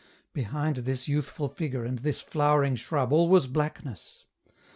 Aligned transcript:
Behind 0.33 0.77
this 0.77 1.07
youthful 1.07 1.47
figure 1.47 1.85
and 1.85 1.99
this 1.99 2.21
flowering 2.21 2.75
shrub 2.75 3.13
all 3.13 3.29
was 3.29 3.45
blackness. 3.45 4.25